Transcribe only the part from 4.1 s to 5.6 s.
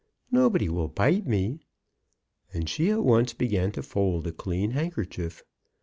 a clean handkerchief.